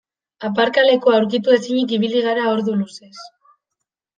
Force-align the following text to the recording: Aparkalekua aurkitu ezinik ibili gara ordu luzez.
Aparkalekua 0.47 1.13
aurkitu 1.17 1.53
ezinik 1.57 1.93
ibili 1.99 2.25
gara 2.29 2.49
ordu 2.55 2.77
luzez. 2.81 3.15